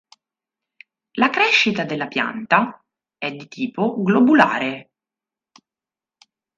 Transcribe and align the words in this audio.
La 1.11 1.29
crescita 1.29 1.85
della 1.85 2.07
pianta 2.07 2.83
è 3.19 3.31
di 3.33 3.47
tipo 3.47 4.01
"globulare". 4.01 4.91